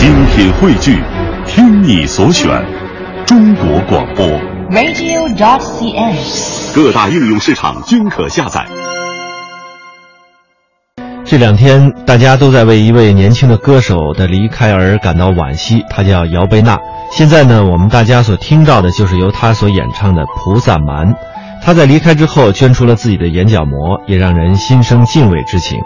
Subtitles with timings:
[0.00, 0.98] 精品汇聚，
[1.46, 2.48] 听你所选，
[3.26, 4.26] 中国广播。
[4.70, 6.74] radio.dot.cn，。
[6.74, 8.66] 各大应用市场均可下载。
[11.26, 16.78] 这两天，大家都在为一位年轻的歌手的离开而感到惋惜，他叫姚贝娜。
[17.10, 21.12] 现在呢，我们大家所听到的就是由他所演唱的《菩萨蛮》。
[21.62, 25.78] 他在离开之后捐出了自己的眼角膜，也让人心生敬畏之情。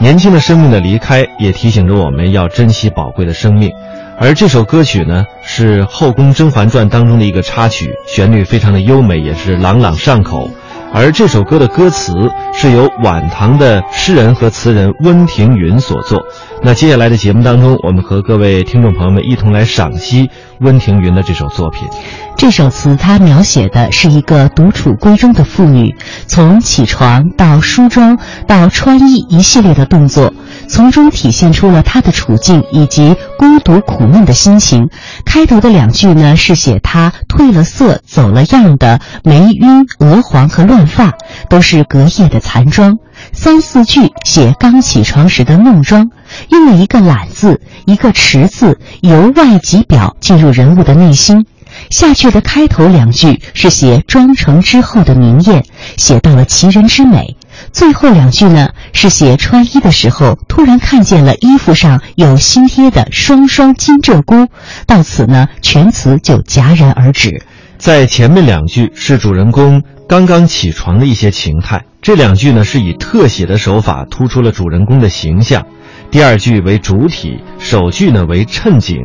[0.00, 3.70] 年轻的生命的离开，也提醒着我们要珍惜宝贵的生命。
[4.18, 10.50] 而这首歌曲呢，是《后宫甄嬛传》当中的一个插曲，旋律非常的优美，也是朗朗上口。
[10.94, 12.12] 而这首歌的歌词
[12.52, 16.22] 是由晚唐的诗人和词人温庭筠所作。
[16.62, 20.30] 那接下来的节目当中，我们和各位听众朋友们一同来赏析
[20.60, 21.88] 温庭筠的这首作品。
[22.36, 25.96] 这首词它描写的是一个独处闺中的妇女，
[26.28, 30.32] 从起床到梳妆到穿衣一系列的动作，
[30.68, 34.88] 从中体现出了他的处境以及孤独苦闷的心情。
[35.24, 41.12] 开头的两句呢是写他褪了色、走了样的眉晕、鹅黄和乱发，
[41.48, 42.98] 都是隔夜的残妆。
[43.32, 46.10] 三四句写刚起床时的梦妆，
[46.50, 51.46] 用了一个懒字，一个迟字，由外及表进入人物的内心。
[51.90, 55.64] 下阕的开头两句是写妆成之后的明艳，
[55.96, 57.36] 写到了其人之美；
[57.74, 64.46] 最后两句呢是写穿衣的时候突然看见了衣服上有新贴的双双金鹧鸪。
[64.86, 67.42] 到此呢，全词就戛然而止。
[67.76, 75.66] 在前面两句是主人公刚刚起床的一些情态，这两句呢是以特写的手法突出了主人公的形象。
[76.12, 78.98] 第二句为主体，首句呢为衬景。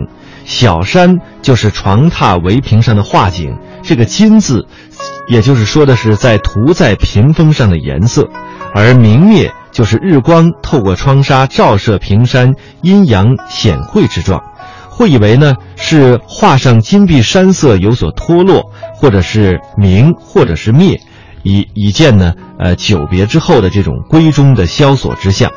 [0.46, 4.66] 小山就是床榻围屏上的画景，这个金字，
[5.28, 8.30] 也就是说的是在涂在屏风上的颜色，
[8.74, 14.42] 而明灭就是日光透过窗纱照射屏山阴阳显晦之状。
[14.90, 21.00] 会以为呢是画上金碧山色有所脱落，或者是明，或者是灭，
[21.44, 25.50] 以以见呢呃久别之后的这种闺中的萧索之象。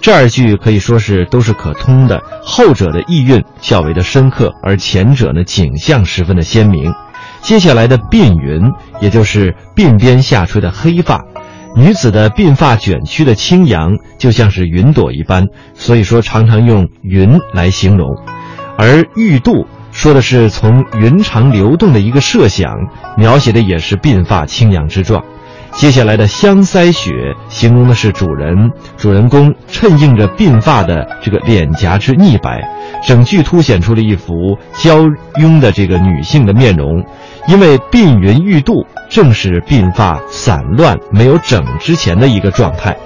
[0.00, 6.94] 这二句可以说是都是可通的，后者的意蕴较为的深刻，而前者呢景象十分的鲜明。
[7.42, 11.22] 接下来的鬓云，也就是鬓边下垂的黑发，
[11.78, 15.44] 女子的鬓发卷曲的轻扬，就像是云朵一般，
[15.74, 18.16] 所以说常常用云来形容。
[18.78, 22.72] 而玉度说的是从云长流动的一个设想，
[23.18, 25.22] 描写的也是鬓发轻扬之状。
[25.72, 32.66] 接下来的香腮雪，形容的是主人主人公衬映着鬓发的这个脸颊之腻白，
[33.06, 37.02] 整句凸显出了一幅娇慵的这个女性的面容。
[37.48, 42.96] 因为鬓云欲度，正是鬓发散乱没有整之前的一个状态。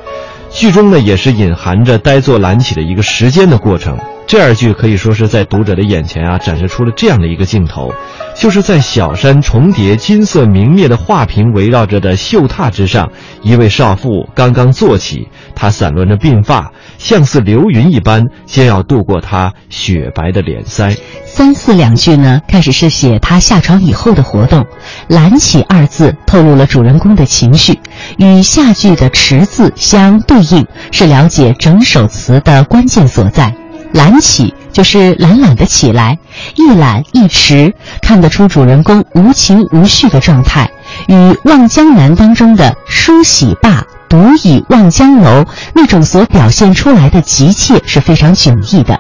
[0.50, 3.98] 剧中呢，也是隐含着呆坐懒起的一个时间的过程。
[4.30, 7.92] 这二句可以说是在读者的眼前啊，展示出了这样的一个镜头，
[8.36, 13.10] 就是在小山重叠、金色明灭的画屏围绕着的绣榻之上，
[13.42, 15.26] 一位少妇刚刚坐起，
[15.56, 20.96] 她散乱着鬓发，像似流云一般，先要渡过她雪白的脸腮。
[21.24, 24.64] 三四两句呢，开始是写他下床以后的活动
[25.10, 27.80] ，“揽起”二字透露了主人公的情绪，
[28.18, 33.52] 与下句的“迟”字相对应，是了解整首词的关键所在。
[33.92, 36.18] 揽起就是懒懒的起来，
[36.56, 40.70] 一揽一迟，看得出主人公无情无绪的状态，
[41.08, 41.14] 与
[41.44, 48.98] 《望江南》当中的“梳洗罢，独倚望江楼”那种所表现出来的急切是非常迥异的。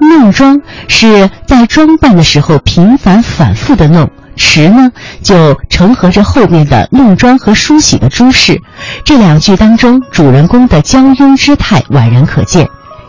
[0.00, 8.62] 弄妆是在装扮的时候频繁反复的弄，迟呢就承合着后面的弄妆和梳洗的诸事。
[9.04, 12.68] 这两句当中，主人公的娇慵之态宛然可见。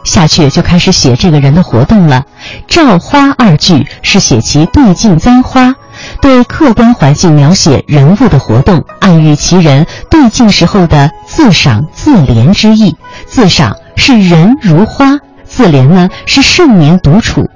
[0.09, 2.25] 下阕就开始写这个人的活动了。
[2.67, 5.75] 照花二句是写其对镜簪花，
[6.19, 12.95] 对客观环境描写人物的活动，暗喻其人对镜时候的自赏自怜之意。
[13.27, 15.19] 自赏是人如花。
[15.45, 17.49] 自怜呢是盛年独处，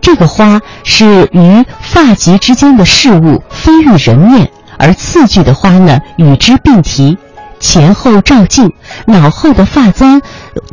[0.00, 4.48] 这个花是与发髻之间的事物非于人面，
[4.78, 7.18] 而次句的花呢与之并提，
[7.60, 8.72] 前后照镜，
[9.06, 10.20] 脑后的发簪，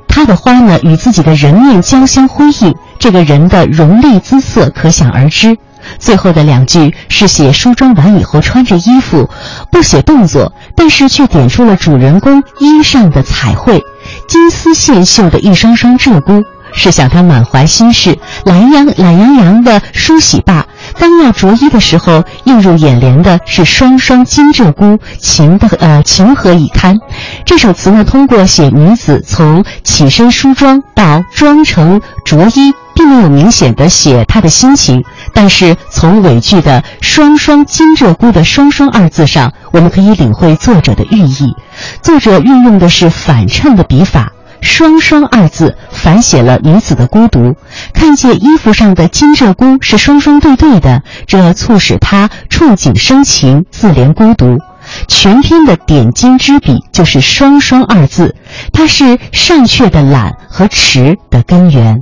[0.07, 5.57] 他的花呢与自己的人面交相辉映，这个人的容丽姿色可想而知。
[5.99, 9.29] 最后的两句是写梳妆完以后穿着衣服，
[9.71, 13.81] 不写动作，但是却点出了主人公衣上的彩绘，
[14.27, 16.43] 金丝线绣的一双双鹧鸪。
[16.73, 20.65] 是想他满怀心事，懒洋懒洋洋的梳洗罢，
[20.99, 26.97] 当要着衣的时候，映入眼帘的是双双金鹧鸪，情的呃情何以堪。
[27.45, 35.03] 这首词呢，通过写女子从起身梳妆到妆成着衣，并没有明显的写她的心情，
[35.33, 41.53] 但是从尾句的“双双金鹧鸪”的“双双”二字上，我们可以领会作者的寓意。
[42.01, 47.55] 作者运用的是反衬的笔法，“双双”二字反写了女子的孤独。
[47.93, 54.59] 看见衣服上的金鹧鸪是双双对对的，这促使她触景生情，自怜孤独。
[55.07, 58.35] 全篇的点睛之笔就是“双双”二字，
[58.71, 62.01] 它是上阙的懒和迟的根源。